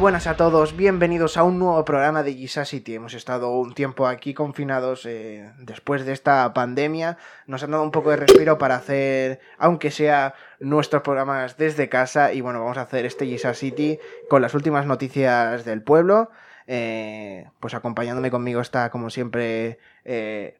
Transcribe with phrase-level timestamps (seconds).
[0.00, 2.94] Buenas a todos, bienvenidos a un nuevo programa de City.
[2.94, 7.18] Hemos estado un tiempo aquí confinados eh, después de esta pandemia.
[7.48, 12.32] Nos han dado un poco de respiro para hacer, aunque sea nuestros programas desde casa.
[12.32, 13.98] Y bueno, vamos a hacer este City
[14.30, 16.30] con las últimas noticias del pueblo.
[16.68, 20.58] Eh, pues acompañándome conmigo está, como siempre, eh,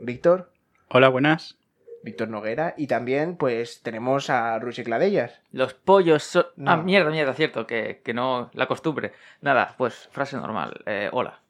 [0.00, 0.50] Víctor.
[0.88, 1.59] Hola, buenas.
[2.02, 2.74] Víctor Noguera.
[2.76, 5.40] Y también, pues, tenemos a Rusi Cladellas.
[5.52, 6.46] Los pollos son...
[6.66, 8.50] Ah, mierda, mierda, cierto, que, que, no...
[8.54, 9.12] La costumbre.
[9.40, 10.82] Nada, pues, frase normal.
[10.86, 11.40] Eh, hola.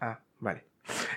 [0.00, 0.67] Ah, vale.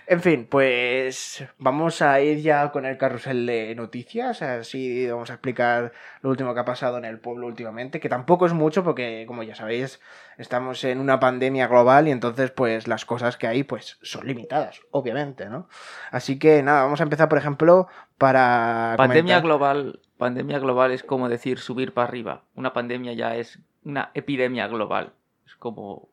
[0.08, 5.34] En fin, pues vamos a ir ya con el carrusel de noticias, así vamos a
[5.34, 9.24] explicar lo último que ha pasado en el pueblo últimamente, que tampoco es mucho porque,
[9.28, 10.02] como ya sabéis,
[10.38, 14.82] estamos en una pandemia global y entonces pues las cosas que hay pues son limitadas,
[14.92, 15.70] obviamente, ¿no?
[16.12, 18.96] Así que nada, vamos a empezar, por ejemplo, para...
[18.98, 24.12] Pandemia global, pandemia global es como decir subir para arriba, una pandemia ya es una
[24.14, 25.14] epidemia global,
[25.46, 26.10] es como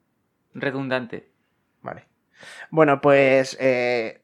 [0.54, 1.30] redundante.
[1.82, 2.06] Vale.
[2.70, 4.22] Bueno, pues, eh,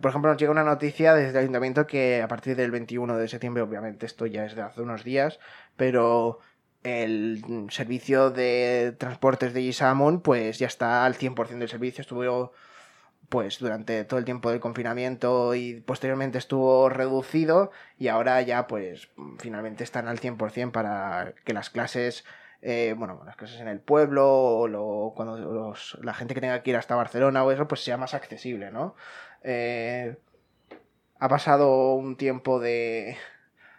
[0.00, 3.28] por ejemplo, nos llega una noticia desde el ayuntamiento que a partir del 21 de
[3.28, 5.38] septiembre, obviamente esto ya es de hace unos días,
[5.76, 6.40] pero
[6.82, 12.52] el servicio de transportes de Gisamon pues ya está al 100% del servicio, estuvo
[13.28, 19.08] pues durante todo el tiempo del confinamiento y posteriormente estuvo reducido y ahora ya pues
[19.38, 22.24] finalmente están al 100% para que las clases
[22.62, 26.76] eh, bueno, las clases en el pueblo o cuando la gente que tenga que ir
[26.76, 28.94] hasta Barcelona o eso, pues sea más accesible, ¿no?
[29.42, 30.16] Eh,
[31.18, 33.16] ha pasado un tiempo de,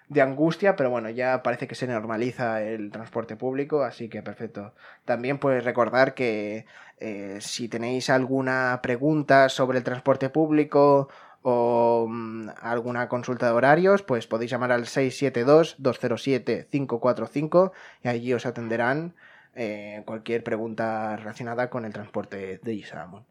[0.10, 4.74] de angustia, pero bueno, ya parece que se normaliza el transporte público, así que perfecto.
[5.06, 6.66] También pues recordar que
[7.00, 11.10] eh, si tenéis alguna pregunta sobre el transporte público
[11.44, 17.72] o mm, alguna consulta de horarios, pues podéis llamar al 672-207-545
[18.04, 19.16] y allí os atenderán
[19.56, 23.26] eh, cualquier pregunta relacionada con el transporte de Isamon.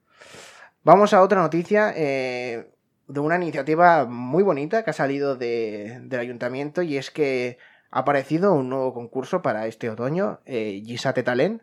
[0.82, 2.70] Vamos a otra noticia eh,
[3.06, 7.58] de una iniciativa muy bonita que ha salido del ayuntamiento y es que
[7.90, 11.62] ha aparecido un nuevo concurso para este otoño, eh, Gisate Talent,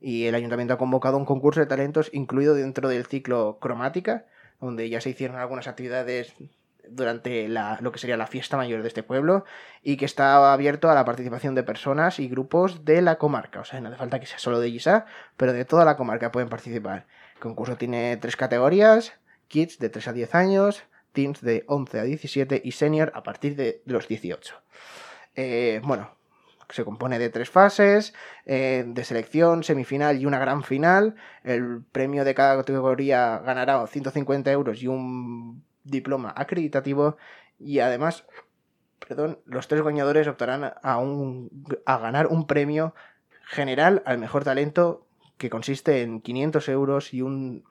[0.00, 4.26] y el ayuntamiento ha convocado un concurso de talentos incluido dentro del ciclo cromática
[4.60, 6.34] donde ya se hicieron algunas actividades
[6.88, 9.44] durante la, lo que sería la fiesta mayor de este pueblo
[9.82, 13.60] y que está abierto a la participación de personas y grupos de la comarca.
[13.60, 15.06] O sea, no hace falta que sea solo de Guisa,
[15.36, 17.06] pero de toda la comarca pueden participar.
[17.34, 19.12] El concurso tiene tres categorías,
[19.48, 23.56] kids de 3 a 10 años, teens de 11 a 17 y senior a partir
[23.56, 24.54] de los 18.
[25.34, 26.15] Eh, bueno,
[26.68, 31.14] se compone de tres fases, eh, de selección, semifinal y una gran final.
[31.44, 37.16] El premio de cada categoría ganará 150 euros y un diploma acreditativo.
[37.58, 38.26] Y además,
[39.06, 41.50] perdón, los tres ganadores optarán a, un,
[41.84, 42.94] a ganar un premio
[43.44, 45.06] general al mejor talento
[45.38, 47.64] que consiste en 500 euros y un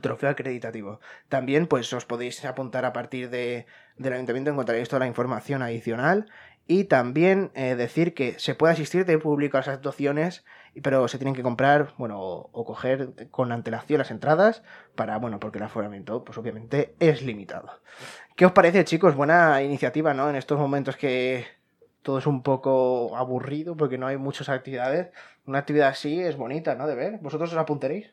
[0.00, 1.00] trofeo acreditativo.
[1.28, 3.66] También, pues os podéis apuntar a partir de,
[3.98, 6.26] del ayuntamiento, encontraréis toda la información adicional
[6.66, 10.44] y también eh, decir que se puede asistir de público a esas actuaciones,
[10.82, 14.62] pero se tienen que comprar, bueno, o, coger con antelación las entradas
[14.94, 17.70] para, bueno, porque el aforamiento, pues obviamente es limitado.
[18.34, 19.14] ¿Qué os parece, chicos?
[19.14, 20.28] Buena iniciativa, ¿no?
[20.28, 21.46] En estos momentos que
[22.02, 25.08] todo es un poco aburrido porque no hay muchas actividades.
[25.46, 26.86] Una actividad así es bonita, ¿no?
[26.86, 27.18] De ver.
[27.20, 28.12] ¿Vosotros os apuntaréis?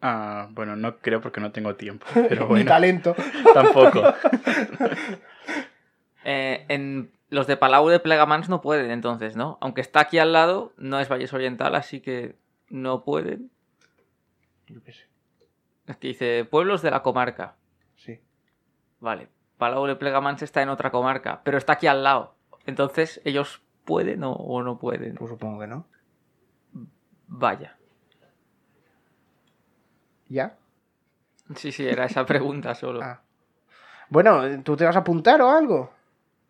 [0.00, 2.06] Ah, bueno, no creo porque no tengo tiempo.
[2.14, 3.16] Pero bueno, Ni talento.
[3.52, 4.02] Tampoco.
[6.26, 9.58] Eh, en los de Palau de Plegamans no pueden, entonces, ¿no?
[9.60, 12.36] Aunque está aquí al lado, no es Valles Oriental, así que
[12.70, 13.50] no pueden.
[14.66, 15.04] Yo qué sé.
[15.86, 17.56] Aquí dice pueblos de la comarca.
[17.96, 18.20] Sí.
[19.00, 19.28] Vale.
[19.58, 22.34] Palau de Plegamans está en otra comarca, pero está aquí al lado.
[22.66, 25.14] Entonces, ¿ellos pueden o, no pueden?
[25.14, 25.86] Pues supongo que no.
[27.26, 27.76] Vaya.
[30.28, 30.56] ¿Ya?
[31.56, 33.02] Sí, sí, era esa pregunta solo.
[33.02, 33.20] Ah.
[34.08, 35.92] Bueno, ¿tú te vas a apuntar o algo?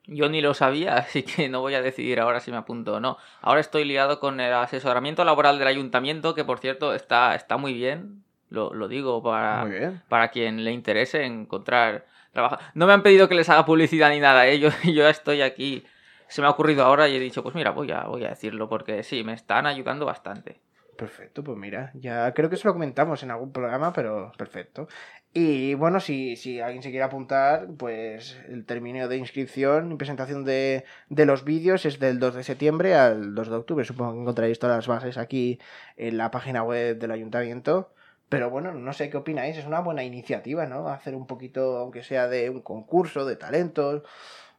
[0.06, 3.00] Yo ni lo sabía, así que no voy a decidir ahora si me apunto o
[3.00, 3.16] no.
[3.40, 7.74] Ahora estoy liado con el asesoramiento laboral del ayuntamiento, que por cierto está, está muy
[7.74, 8.22] bien.
[8.50, 9.66] Lo, digo para,
[10.08, 12.58] para quien le interese encontrar trabajo.
[12.74, 14.58] No me han pedido que les haga publicidad ni nada, ¿eh?
[14.60, 15.84] yo, yo estoy aquí.
[16.28, 18.68] Se me ha ocurrido ahora y he dicho, pues mira, voy a, voy a decirlo,
[18.68, 20.60] porque sí, me están ayudando bastante.
[20.96, 24.86] Perfecto, pues mira, ya creo que se lo comentamos en algún programa, pero perfecto.
[25.36, 30.44] Y bueno, si, si alguien se quiere apuntar, pues el término de inscripción y presentación
[30.44, 33.84] de, de los vídeos es del 2 de septiembre al 2 de octubre.
[33.84, 35.58] Supongo que encontraréis todas las bases aquí
[35.96, 37.92] en la página web del ayuntamiento.
[38.28, 40.88] Pero bueno, no sé qué opináis, es una buena iniciativa, ¿no?
[40.88, 44.04] Hacer un poquito, aunque sea de un concurso de talentos,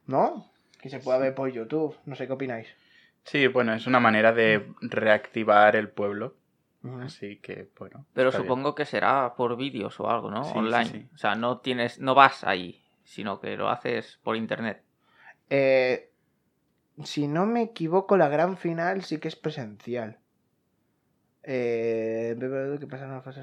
[0.06, 0.50] ¿no?
[0.82, 2.68] Que se pueda ver por YouTube, no sé qué opináis.
[3.24, 6.34] Sí, bueno, es una manera de reactivar el pueblo.
[7.02, 8.06] Así que, bueno.
[8.12, 10.42] Pero supongo que será por vídeos o algo, ¿no?
[10.52, 11.08] Online.
[11.14, 14.82] O sea, no tienes, no vas ahí, sino que lo haces por internet.
[15.50, 16.10] Eh,
[17.04, 20.18] si no me equivoco, la gran final sí que es presencial.
[21.42, 22.36] Eh,
[22.80, 23.42] ¿Qué pasa en la fase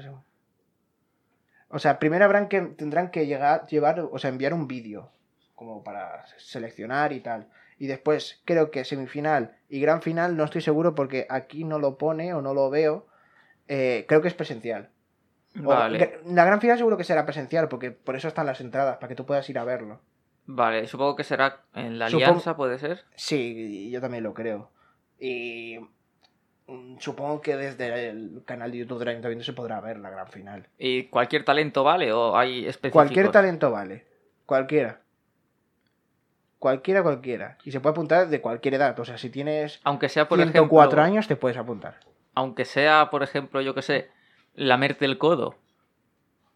[1.68, 5.10] O sea, primero habrán que, tendrán que llegar, llevar, o sea, enviar un vídeo,
[5.54, 7.48] como para seleccionar y tal.
[7.78, 11.96] Y después creo que semifinal y gran final no estoy seguro porque aquí no lo
[11.96, 13.06] pone o no lo veo.
[13.68, 14.90] Eh, creo que es presencial.
[15.56, 16.20] Vale.
[16.26, 19.14] la gran final seguro que será presencial porque por eso están las entradas, para que
[19.14, 20.00] tú puedas ir a verlo.
[20.46, 23.04] Vale, supongo que será en la alianza, ¿puede ser?
[23.14, 24.70] Sí, yo también lo creo.
[25.18, 25.78] Y
[26.66, 30.26] mm, supongo que desde el canal de YouTube del Ayuntamiento se podrá ver la gran
[30.26, 30.68] final.
[30.76, 32.92] ¿Y cualquier talento vale o hay específicos?
[32.92, 34.06] Cualquier talento vale.
[34.44, 35.00] Cualquiera.
[36.58, 37.58] Cualquiera, cualquiera.
[37.64, 38.98] Y se puede apuntar de cualquier edad.
[38.98, 42.00] O sea, si tienes aunque sea por 104 ejemplo, años, te puedes apuntar.
[42.34, 44.10] Aunque sea, por ejemplo, yo que sé,
[44.54, 45.56] lamerte el codo.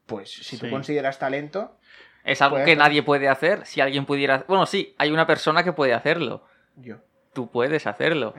[0.07, 1.79] Pues si tú consideras talento,
[2.25, 3.65] es algo que nadie puede hacer.
[3.67, 4.45] Si alguien pudiera.
[4.49, 6.45] Bueno, sí, hay una persona que puede hacerlo.
[6.77, 6.97] Yo.
[7.33, 8.35] Tú puedes hacerlo.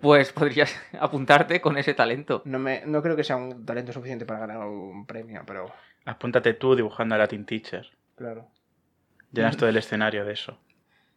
[0.00, 2.42] Pues podrías apuntarte con ese talento.
[2.44, 5.72] No, me, no creo que sea un talento suficiente para ganar un premio, pero.
[6.04, 7.86] Apúntate tú dibujando a Latin Teacher.
[8.16, 8.48] Claro.
[9.30, 10.58] Llenas todo el escenario de eso.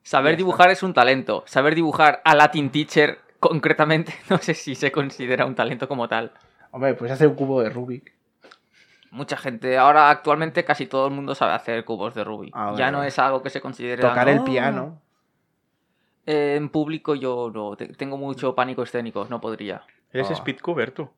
[0.04, 1.44] Saber dibujar es un talento.
[1.48, 3.19] Saber dibujar a Latin Teacher
[3.50, 6.32] concretamente, no sé si se considera un talento como tal.
[6.72, 8.16] Hombre, pues hacer un cubo de Rubik
[9.16, 12.54] mucha gente, ahora actualmente casi todo el mundo sabe hacer cubos de Rubik.
[12.56, 14.02] Ah, ya no es algo que se considere...
[14.02, 15.02] Tocar el piano.
[16.26, 19.84] en público yo no, tengo mucho pánico escénico, no podría.
[20.12, 20.36] ¿Eres oh.
[20.36, 21.10] speedcuber tú?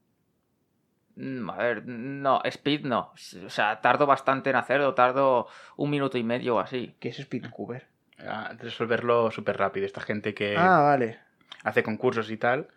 [1.16, 3.14] Mm, a ver, no, speed no.
[3.46, 6.96] O sea, tardo bastante en hacerlo, tardo un minuto y medio o así.
[7.00, 7.88] ¿Qué es speedcuber?
[8.20, 9.86] Ah, resolverlo súper rápido.
[9.86, 11.20] Esta gente que ah, vale.
[11.64, 12.70] Hace concursos y tal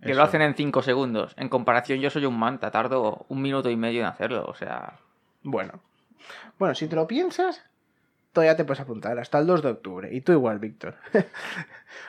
[0.00, 1.34] que lo hacen en 5 segundos.
[1.36, 4.98] En comparación, yo soy un manta, tardo un minuto y medio en hacerlo, o sea.
[5.42, 5.80] Bueno.
[6.58, 7.64] Bueno, si te lo piensas,
[8.32, 10.08] todavía te puedes apuntar hasta el 2 de octubre.
[10.12, 10.96] Y tú igual, Víctor.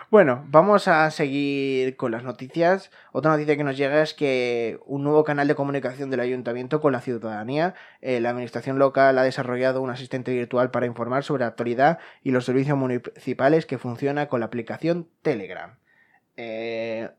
[0.09, 2.89] bueno, vamos a seguir con las noticias.
[3.11, 6.93] Otra noticia que nos llega es que un nuevo canal de comunicación del ayuntamiento con
[6.93, 7.75] la ciudadanía.
[8.01, 12.31] Eh, la administración local ha desarrollado un asistente virtual para informar sobre la actualidad y
[12.31, 15.75] los servicios municipales que funciona con la aplicación Telegram.
[16.35, 17.09] Eh,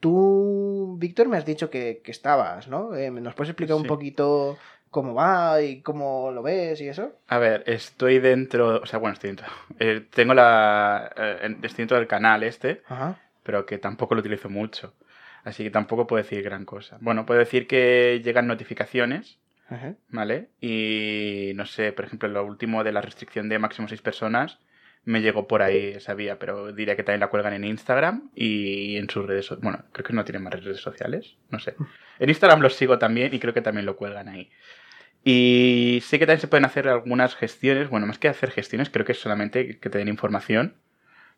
[0.00, 2.94] Tú, Víctor, me has dicho que, estabas, ¿no?
[2.94, 4.56] Eh, ¿Nos puedes explicar un poquito
[4.90, 7.12] cómo va y cómo lo ves y eso?
[7.28, 9.46] A ver, estoy dentro, o sea, bueno, estoy dentro.
[9.78, 11.12] Eh, tengo la.
[11.16, 12.82] Eh, estoy dentro del canal este,
[13.42, 14.94] pero que tampoco lo utilizo mucho.
[15.42, 16.96] Así que tampoco puedo decir gran cosa.
[17.00, 19.38] Bueno, puedo decir que llegan notificaciones,
[20.08, 20.48] ¿vale?
[20.62, 24.58] Y no sé, por ejemplo, lo último de la restricción de máximo seis personas
[25.04, 28.96] me llegó por ahí esa vía, pero diría que también la cuelgan en Instagram y
[28.96, 29.62] en sus redes sociales.
[29.62, 31.74] Bueno, creo que no tienen más redes sociales, no sé.
[32.20, 34.48] En Instagram los sigo también y creo que también lo cuelgan ahí.
[35.24, 39.04] Y sé que también se pueden hacer algunas gestiones, bueno, más que hacer gestiones, creo
[39.04, 40.76] que es solamente que te den información,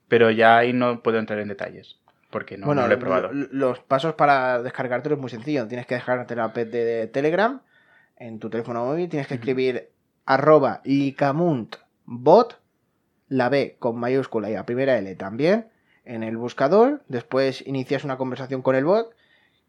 [0.06, 1.98] pero ya ahí no puedo entrar en detalles.
[2.30, 3.30] Porque no, lo he probado.
[3.32, 5.66] Los pasos para descargártelo es muy sencillo.
[5.68, 7.62] Tienes que descargarte la app de Telegram
[8.16, 9.08] en tu teléfono móvil.
[9.08, 9.88] Tienes que escribir
[10.26, 10.82] arroba
[12.04, 12.60] bot
[13.28, 15.68] la B con mayúscula y la primera L también
[16.06, 19.14] en el buscador, después inicias una conversación con el bot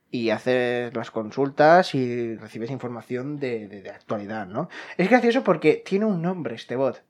[0.09, 4.69] y haces las consultas y recibes información de, actualidad, ¿no?
[4.97, 7.03] Es gracioso porque tiene un nombre este bot.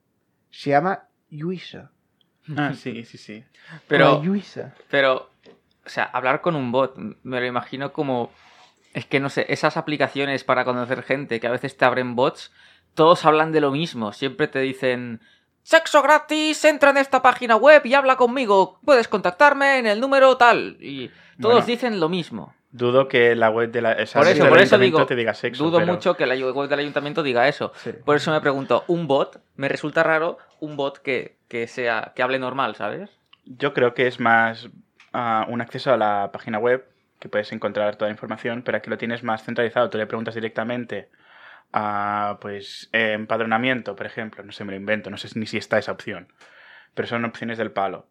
[0.49, 1.91] Se llama Yuisa.
[2.55, 3.43] Ah, sí, sí, sí.
[3.87, 4.23] Pero,
[4.89, 5.29] pero,
[5.85, 8.31] o sea, hablar con un bot, me lo imagino como...
[8.93, 12.51] Es que no sé, esas aplicaciones para conocer gente que a veces te abren bots,
[12.95, 14.11] todos hablan de lo mismo.
[14.11, 15.21] Siempre te dicen,
[15.67, 18.79] Sexo gratis, entra en esta página web y habla conmigo.
[18.85, 20.77] Puedes contactarme en el número tal.
[20.79, 22.55] Y todos dicen lo mismo.
[22.71, 25.65] Dudo que la web de la, esa por eso, por eso digo, te diga sexo.
[25.65, 27.73] Dudo mucho que la web del ayuntamiento diga eso.
[28.05, 29.41] Por eso me pregunto, ¿un bot?
[29.57, 31.35] Me resulta raro un bot que,
[31.67, 33.09] sea que hable normal, ¿sabes?
[33.43, 34.69] Yo creo que es más
[35.11, 36.87] ah, un acceso a la página web
[37.19, 39.89] que puedes encontrar toda la información, pero aquí lo tienes más centralizado.
[39.89, 41.09] Tú le preguntas directamente
[41.73, 45.77] a pues empadronamiento, por ejemplo, no sé, me lo invento, no sé ni si está
[45.77, 46.31] esa opción,
[46.93, 48.07] pero son opciones del palo.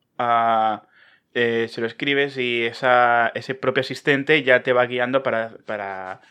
[1.35, 6.23] Eh, se lo escribes y esa, ese propio asistente ya te va guiando para, para,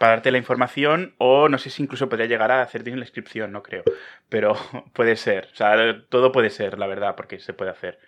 [0.00, 3.62] darte la información o no sé si incluso podría llegar a hacerte la inscripción, no
[3.62, 3.84] creo,
[4.30, 4.54] pero
[4.94, 5.76] puede ser, o sea,
[6.08, 7.98] todo puede ser, la verdad, porque se puede hacer.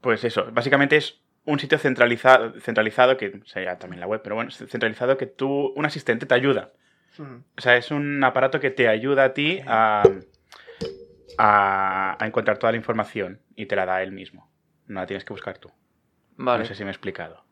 [0.00, 4.50] pues eso, básicamente es un sitio centralizado, centralizado, que sería también la web, pero bueno,
[4.50, 6.72] centralizado que tú, un asistente te ayuda.
[7.56, 10.02] O sea, es un aparato que te ayuda a ti a,
[11.38, 14.50] a, encontrar toda la información y te la da él mismo.
[14.86, 15.70] No la tienes que buscar tú.
[16.36, 16.58] Vale.
[16.60, 17.42] No sé si me he explicado.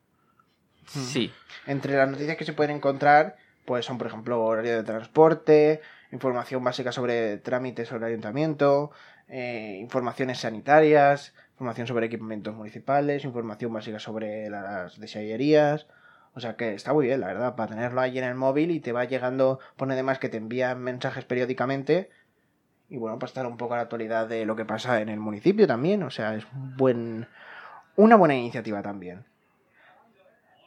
[0.86, 1.32] Sí.
[1.66, 5.80] Entre las noticias que se pueden encontrar, pues son, por ejemplo, horario de transporte,
[6.12, 8.90] información básica sobre trámites sobre ayuntamiento,
[9.28, 15.86] eh, informaciones sanitarias, información sobre equipamientos municipales, información básica sobre las deseayerías.
[16.34, 18.80] O sea que está muy bien, la verdad, para tenerlo ahí en el móvil y
[18.80, 22.10] te va llegando, pone además que te envían mensajes periódicamente
[22.88, 25.18] y bueno, para estar un poco a la actualidad de lo que pasa en el
[25.18, 26.02] municipio también.
[26.02, 27.26] O sea, es buen,
[27.96, 29.24] una buena iniciativa también.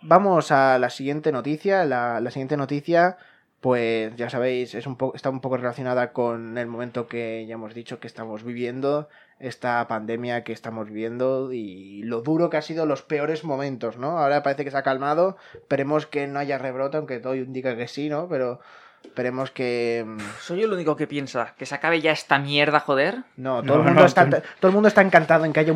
[0.01, 1.85] Vamos a la siguiente noticia.
[1.85, 3.17] La, la siguiente noticia
[3.61, 7.73] pues ya sabéis, es un está un poco relacionada con el momento que ya hemos
[7.73, 9.09] dicho que estamos viviendo,
[9.39, 14.19] esta pandemia que estamos viviendo y lo duro que ha sido los peores momentos, ¿no?
[14.19, 17.87] Ahora parece que se ha calmado, esperemos que no haya rebrote, aunque todo indica que
[17.87, 18.27] sí, ¿no?
[18.29, 18.59] Pero
[19.07, 20.03] Esperemos que.
[20.05, 23.23] Mm, ¿Soy yo el único que piensa que se acabe ya esta mierda, joder?
[23.35, 25.73] No, todo, el, mundo está, todo el mundo está encantado en que haya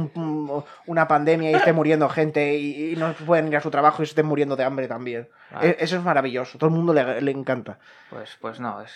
[0.85, 4.11] una pandemia y esté muriendo gente y, no pueden ir a su trabajo y se
[4.11, 5.27] estén muriendo de hambre también.
[5.61, 7.79] E, eso es maravilloso, todo el mundo le, encanta.
[8.09, 8.93] Pues, pues no, es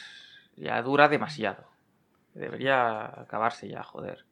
[0.56, 1.64] ya dura demasiado.
[2.34, 4.26] Debería acabarse ya, joder.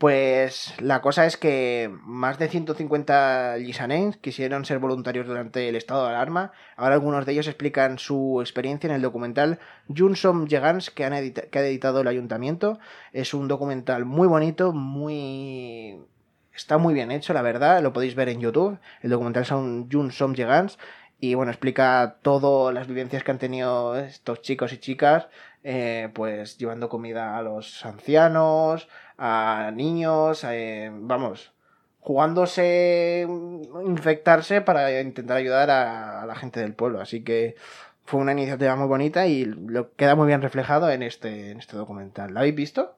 [0.00, 6.04] Pues la cosa es que más de 150 lisanens quisieron ser voluntarios durante el estado
[6.04, 6.52] de alarma.
[6.78, 9.58] Ahora algunos de ellos explican su experiencia en el documental
[9.94, 12.78] Junsom Gegans que, que ha editado el ayuntamiento.
[13.12, 15.98] Es un documental muy bonito, muy...
[16.54, 17.82] Está muy bien hecho, la verdad.
[17.82, 18.78] Lo podéis ver en YouTube.
[19.02, 20.78] El documental son Junsom Gegans
[21.20, 25.28] y bueno, explica todas las vivencias que han tenido estos chicos y chicas,
[25.62, 28.88] eh, pues llevando comida a los ancianos,
[29.22, 31.52] a niños, eh, vamos,
[32.00, 33.26] jugándose
[33.84, 37.02] infectarse para intentar ayudar a, la gente del pueblo.
[37.02, 37.54] Así que
[38.06, 41.76] fue una iniciativa muy bonita y lo queda muy bien reflejado en este, en este
[41.76, 42.32] documental.
[42.32, 42.96] ¿Lo habéis visto?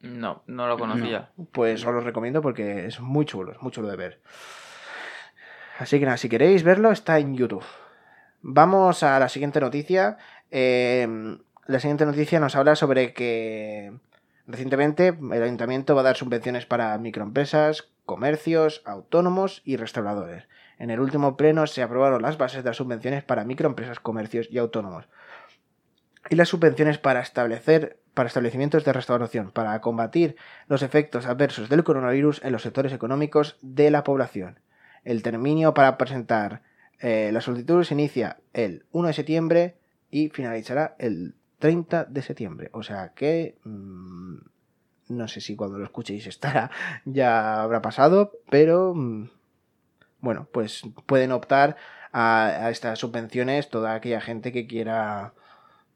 [0.00, 1.32] No, no lo conocía.
[1.52, 4.20] Pues os lo recomiendo porque es muy chulo, es muy chulo de ver.
[5.78, 7.64] Así que nada, si queréis verlo, está en YouTube.
[8.40, 10.16] Vamos a la siguiente noticia.
[10.50, 11.06] Eh,
[11.66, 13.92] la siguiente noticia nos habla sobre que
[14.48, 20.48] Recientemente, el ayuntamiento va a dar subvenciones para microempresas, comercios, autónomos y restauradores.
[20.78, 24.56] En el último pleno se aprobaron las bases de las subvenciones para microempresas, comercios y
[24.56, 25.06] autónomos.
[26.30, 30.34] Y las subvenciones para establecer para establecimientos de restauración, para combatir
[30.66, 34.58] los efectos adversos del coronavirus en los sectores económicos de la población.
[35.04, 36.62] El término para presentar
[36.98, 39.76] eh, la solicitud se inicia el 1 de septiembre
[40.10, 42.70] y finalizará el 30 de septiembre.
[42.72, 44.36] O sea que mm,
[45.08, 46.70] no sé si cuando lo escuchéis estará
[47.04, 49.30] ya habrá pasado, pero mm,
[50.20, 51.76] bueno, pues pueden optar
[52.12, 55.34] a, estas subvenciones toda aquella gente que quiera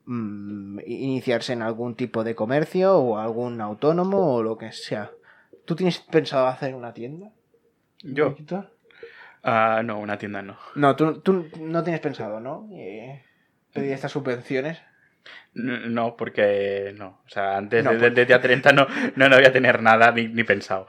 [0.06, 5.10] mm, iniciarse en algún tipo de comercio o algún autónomo o lo que sea.
[5.64, 7.32] ¿Tú tienes pensado hacer una tienda?
[8.02, 8.34] ¿Yo?
[9.44, 10.56] Uh, no, una tienda no.
[10.74, 12.68] No, tú, no tienes pensado, ¿no?
[12.72, 13.24] Eh,
[13.72, 14.78] pedir estas subvenciones.
[15.54, 17.20] No, porque no.
[17.26, 18.26] O sea, antes de, pues.
[18.26, 18.86] día 30 no,
[19.16, 20.86] no, no voy a tener nada ni, ni, pensado.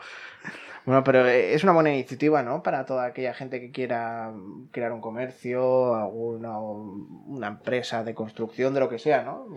[0.86, 2.62] Bueno, pero es una buena iniciativa, ¿no?
[2.62, 4.32] Para toda aquella gente que quiera
[4.72, 9.48] crear un comercio, alguna una empresa de construcción, de lo que sea, ¿no?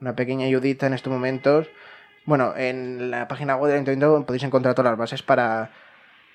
[0.00, 1.68] Una pequeña ayudita en estos momentos.
[2.26, 5.70] Bueno, en la página web del Ayuntamiento podéis encontrar todas las bases para.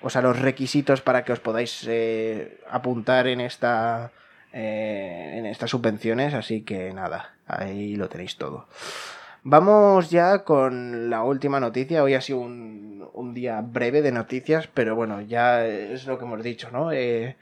[0.00, 4.10] O sea, los requisitos para que os podáis eh, apuntar en esta
[4.56, 8.68] eh, en estas subvenciones, así que nada, ahí lo tenéis todo.
[9.42, 12.04] Vamos ya con la última noticia.
[12.04, 16.24] Hoy ha sido un, un día breve de noticias, pero bueno, ya es lo que
[16.24, 16.92] hemos dicho, ¿no?
[16.92, 17.36] Eh,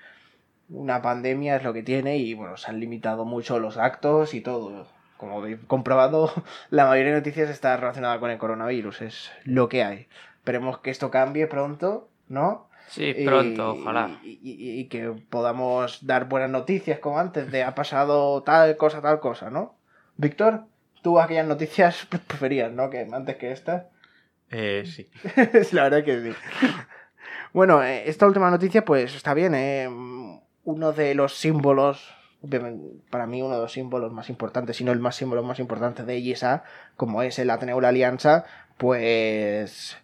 [0.71, 4.41] una pandemia es lo que tiene y bueno, se han limitado mucho los actos y
[4.41, 4.87] todo.
[5.19, 6.33] Como habéis comprobado,
[6.71, 10.09] la mayoría de noticias está relacionada con el coronavirus, es lo que hay.
[10.37, 12.69] Esperemos que esto cambie pronto, ¿no?
[12.89, 14.19] Sí, pronto, ojalá.
[14.23, 19.51] Y, que podamos dar buenas noticias como antes de ha pasado tal cosa, tal cosa,
[19.51, 19.77] ¿no?
[20.17, 20.67] Víctor,
[21.03, 22.91] tú aquellas noticias preferías, ¿no?
[22.91, 23.85] Que antes que estas.
[24.51, 25.11] Eh, sí.
[25.73, 26.37] La verdad que sí.
[27.53, 29.89] bueno, eh, esta última noticia, pues está bien, ¿eh?
[30.65, 32.15] Uno de los símbolos,
[33.11, 36.05] para mí uno de los símbolos más importantes, si no el más símbolo más importante
[36.05, 36.63] de IESA,
[36.97, 38.45] como es el Ateneo la Alianza,
[38.77, 39.97] pues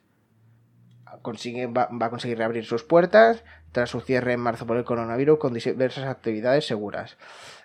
[1.22, 5.38] consigue, va, a conseguir reabrir sus puertas tras su cierre en marzo por el coronavirus
[5.38, 7.16] con diversas actividades seguras.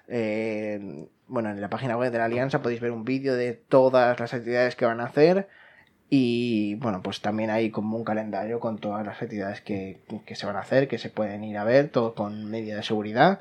[0.08, 4.20] Eh, bueno, en la página web de la Alianza podéis ver un vídeo de todas
[4.20, 5.48] las actividades que van a hacer
[6.10, 10.00] y bueno, pues también hay como un calendario con todas las actividades que,
[10.36, 13.40] se van a hacer, que se pueden ir a ver, todo con medida de seguridad.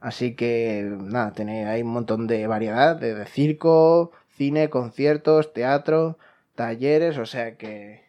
[0.00, 6.18] Así que nada, tenéis, hay un montón de variedad de circo, cine, conciertos, teatro,
[6.54, 8.04] talleres, o sea que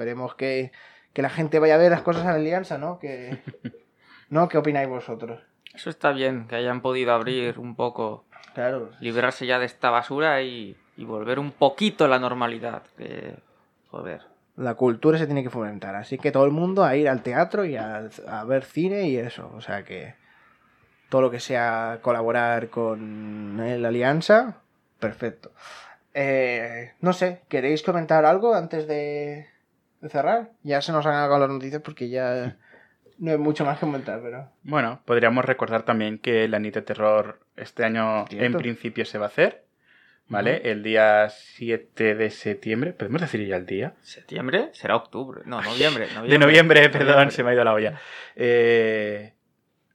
[0.00, 0.72] esperemos que,
[1.12, 2.98] que la gente vaya a ver las cosas la alianza, ¿no?
[2.98, 3.38] Que,
[4.30, 4.48] ¿No?
[4.48, 5.42] ¿Qué opináis vosotros?
[5.74, 8.90] Eso está bien, que hayan podido abrir un poco, claro.
[9.00, 12.82] librarse ya de esta basura y, y volver un poquito a la normalidad.
[12.96, 13.36] Que,
[13.90, 14.22] joder.
[14.56, 17.66] La cultura se tiene que fomentar, así que todo el mundo a ir al teatro
[17.66, 20.14] y a, a ver cine y eso, o sea que
[21.10, 24.62] todo lo que sea colaborar con la alianza,
[24.98, 25.52] perfecto.
[26.14, 29.49] Eh, no sé, ¿queréis comentar algo antes de,
[30.00, 30.50] de cerrar?
[30.62, 32.56] Ya se nos han acabado las noticias porque ya
[33.18, 34.50] no hay mucho más que comentar, pero...
[34.62, 39.26] Bueno, podríamos recordar también que la NIT de Terror este año en principio se va
[39.26, 39.64] a hacer,
[40.26, 40.62] ¿vale?
[40.70, 43.94] El día 7 de septiembre, ¿podemos decir ya el día?
[44.00, 44.70] ¿Septiembre?
[44.72, 46.08] Será octubre, no, noviembre.
[46.28, 48.00] de noviembre, perdón, se me ha ido la olla.
[48.36, 49.34] Eh,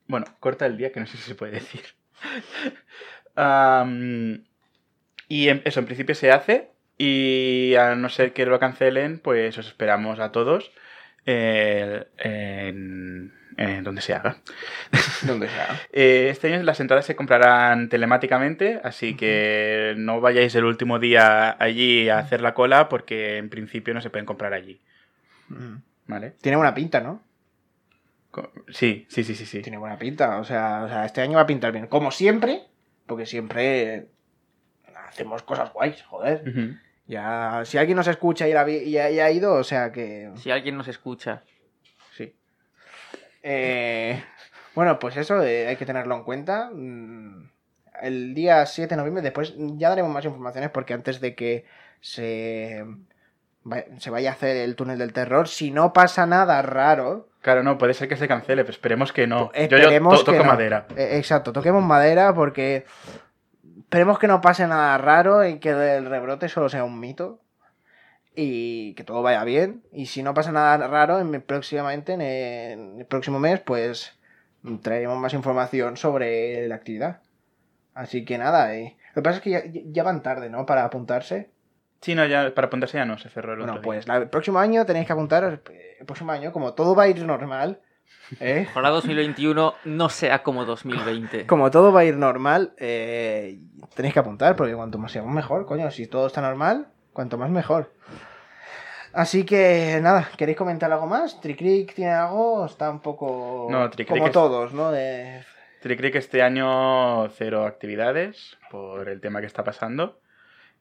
[0.07, 1.81] bueno, corta el día, que no sé si se puede decir.
[5.27, 9.67] y eso, en principio se hace, y a no ser que lo cancelen, pues os
[9.67, 10.71] esperamos a todos
[11.25, 13.31] en,
[13.83, 14.37] donde se haga.
[15.23, 15.79] donde se haga.
[15.91, 21.55] Eh, este año las entradas se comprarán telemáticamente, así que no vayáis el último día
[21.59, 24.81] allí a hacer la cola porque en principio no se pueden comprar allí.
[26.07, 26.31] ¿Vale?
[26.41, 27.23] Tiene buena pinta, ¿no?
[28.69, 29.61] Sí, sí, sí, sí, sí.
[29.61, 30.39] Tiene buena pinta.
[30.39, 31.87] O sea, o sea, este año va a pintar bien.
[31.87, 32.63] Como siempre,
[33.05, 34.07] porque siempre
[35.07, 36.43] hacemos cosas guays, joder.
[37.07, 40.31] Ya, si alguien nos escucha y, ha, ido, o sea que...
[40.37, 41.43] Si alguien nos escucha.
[42.11, 42.35] Sí.
[43.43, 44.23] Eh,
[44.73, 46.71] bueno, pues eso eh, hay que tenerlo en cuenta.
[46.73, 47.49] Mm,
[48.01, 51.65] el día 7 de noviembre, después ya daremos más informaciones porque antes de que
[52.01, 52.83] se,
[53.99, 57.29] se vaya a hacer el túnel del terror, si no pasa nada raro...
[57.41, 59.51] Claro, no, puede ser que se cancele, pero esperemos que no.
[59.53, 60.87] Esperemos yo, yo toco madera.
[60.97, 62.85] Eh, exacto, toquemos madera porque
[63.85, 67.39] Esperemos que no pase nada raro y que el rebrote solo sea un mito.
[68.35, 69.83] Y que todo vaya bien.
[69.93, 74.17] Y si no pasa nada raro, en, próximamente, en el próximo mes, pues
[74.81, 77.21] traeremos más información sobre la actividad.
[77.93, 78.97] Así que nada, eh.
[79.15, 80.65] lo que pasa es que ya, van tarde, ¿no?
[80.65, 81.49] Para apuntarse.
[82.01, 84.85] Sí, no, ya para apuntarse ya no, se cerró el bueno, pues el próximo año
[84.85, 87.79] tenéis que apuntar, el próximo año, como todo va a ir normal,
[88.39, 88.67] ¿Eh?
[88.71, 91.45] Ojalá 2021 no sea como 2020.
[91.47, 93.59] Como todo va a ir normal, eh,
[93.93, 97.49] tenéis que apuntar, porque cuanto más seamos mejor, coño, si todo está normal, cuanto más
[97.49, 97.93] mejor.
[99.13, 101.39] Así que nada, ¿queréis comentar algo más?
[101.39, 102.65] ¿Tricrick tiene algo?
[102.65, 104.91] Está un poco no, como todos, ¿no?
[104.91, 105.41] De...
[105.81, 110.19] Tricrick este año cero actividades por el tema que está pasando.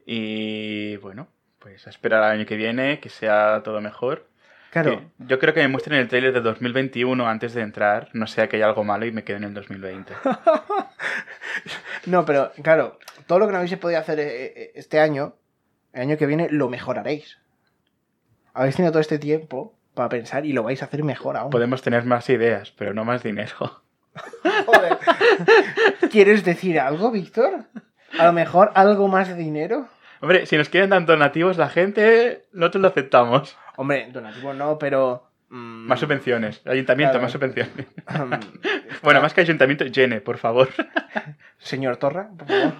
[0.04, 1.28] Y bueno,
[1.60, 4.26] pues a esperar al año que viene, que sea todo mejor.
[4.74, 5.02] Claro.
[5.18, 8.56] yo creo que me muestren el trailer de 2021 antes de entrar, no sea que
[8.56, 10.12] haya algo malo y me quede en el 2020.
[12.06, 15.36] no, pero claro, todo lo que no habéis podido hacer eh, eh, este año,
[15.92, 17.38] el año que viene lo mejoraréis.
[18.52, 21.50] Habéis tenido todo este tiempo para pensar y lo vais a hacer mejor aún.
[21.50, 23.84] Podemos tener más ideas, pero no más dinero.
[24.66, 24.98] Joder.
[26.10, 27.66] ¿Quieres decir algo, Víctor?
[28.18, 29.88] A lo mejor algo más de dinero.
[30.24, 33.58] Hombre, si nos quieren dar donativos la gente, nosotros lo aceptamos.
[33.76, 35.28] Hombre, donativos no, pero...
[35.50, 36.62] Mm, más subvenciones.
[36.64, 37.74] Ayuntamiento, más subvenciones.
[39.02, 40.70] bueno, más que ayuntamiento, Jene, por favor.
[41.58, 42.72] Señor Torra, por favor.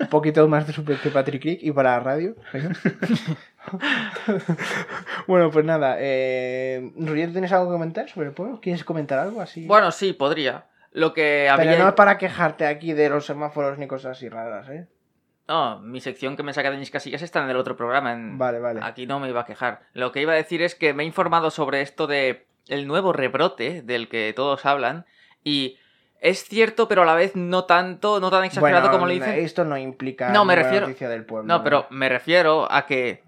[0.00, 2.36] Un poquito más de subvención para Trick y para la radio.
[5.26, 5.96] bueno, pues nada.
[5.98, 8.60] Eh, ¿tienes algo que comentar sobre el pueblo?
[8.62, 9.66] ¿Quieres comentar algo así?
[9.66, 10.64] Bueno, sí, podría.
[10.92, 11.72] Lo que había...
[11.72, 14.86] Pero no es para quejarte aquí de los semáforos ni cosas así raras, ¿eh?
[15.48, 18.14] No, mi sección que me saca de mis casillas está en el otro programa.
[18.32, 18.80] Vale, vale.
[18.82, 19.80] Aquí no me iba a quejar.
[19.94, 23.14] Lo que iba a decir es que me he informado sobre esto de el nuevo
[23.14, 25.06] rebrote del que todos hablan
[25.42, 25.78] y
[26.20, 29.34] es cierto, pero a la vez no tanto, no tan exagerado como lo dicen.
[29.34, 30.86] Esto no implica no, me refiero...
[30.86, 31.46] noticia del pueblo.
[31.46, 33.22] No, pero me refiero a que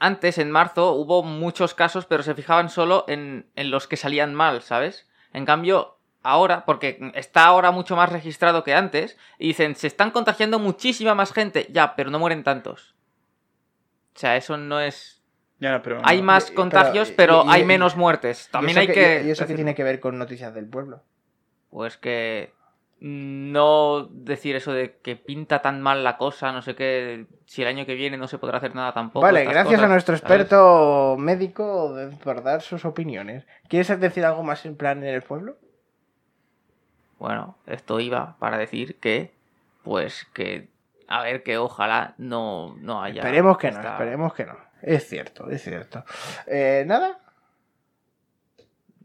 [0.00, 4.34] antes, en marzo, hubo muchos casos, pero se fijaban solo en, en los que salían
[4.34, 5.08] mal, ¿sabes?
[5.32, 5.93] En cambio,
[6.24, 11.14] ahora, porque está ahora mucho más registrado que antes, y dicen, se están contagiando muchísima
[11.14, 12.94] más gente, ya, pero no mueren tantos.
[14.16, 15.22] O sea, eso no es...
[16.02, 18.48] hay más contagios, pero, hay menos muertes.
[18.50, 19.22] También hay que...
[19.24, 21.02] ¿Y eso qué tiene que ver con noticias del pueblo?
[21.70, 22.52] Pues que
[23.00, 27.68] no decir eso de que pinta tan mal la cosa, no sé qué, si el
[27.68, 29.26] año que viene no se podrá hacer nada tampoco.
[29.26, 33.44] Vale, gracias a nuestro experto médico por dar sus opiniones.
[33.68, 35.58] ¿Quieres decir algo más en plan en el pueblo?
[37.18, 39.32] Bueno, esto iba para decir que,
[39.82, 40.68] pues que,
[41.08, 43.20] a ver, que ojalá no, no haya.
[43.20, 44.56] Esperemos que no, esperemos que no.
[44.82, 46.04] Es cierto, es cierto.
[46.46, 47.18] Eh, ¿Nada?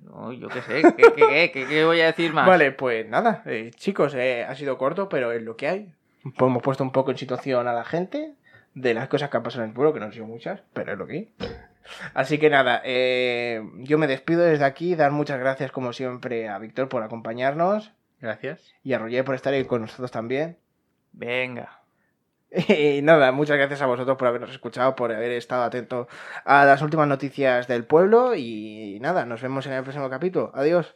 [0.02, 2.48] No, yo qué sé, ¿qué, qué, qué, voy a decir más?
[2.48, 5.93] Vale, pues nada, eh, chicos, eh, ha sido corto, pero es lo que hay.
[6.24, 8.34] Pues hemos puesto un poco en situación a la gente
[8.74, 10.93] de las cosas que han pasado en el pueblo, que no han sido muchas, pero
[10.93, 11.34] es lo que hay.
[12.13, 16.60] Así que nada, eh, yo me despido desde aquí, dar muchas gracias como siempre a
[16.60, 17.91] Víctor por acompañarnos.
[18.22, 18.74] Gracias.
[18.84, 20.58] Y a Roger por estar ahí con nosotros también.
[21.12, 21.80] Venga.
[22.68, 26.08] Y nada, muchas gracias a vosotros por habernos escuchado, por haber estado atento
[26.46, 30.52] a las últimas noticias del pueblo y nada, nos vemos en el próximo capítulo.
[30.56, 30.96] Adiós.